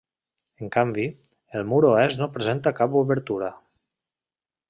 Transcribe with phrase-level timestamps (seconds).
[0.65, 1.03] En canvi,
[1.59, 3.51] el mur oest no presenta cap obertura.